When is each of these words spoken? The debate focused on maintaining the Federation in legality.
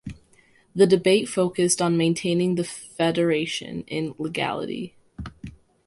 The 0.75 0.87
debate 0.87 1.29
focused 1.29 1.79
on 1.79 1.95
maintaining 1.95 2.55
the 2.55 2.63
Federation 2.63 3.83
in 3.83 4.15
legality. 4.17 4.95